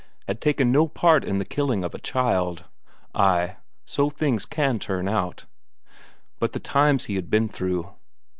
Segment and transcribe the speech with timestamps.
[0.27, 2.65] Had taken no part in the killing of a child.
[3.13, 5.45] Ay, so things can turn out!
[6.39, 7.91] But the times he had been through!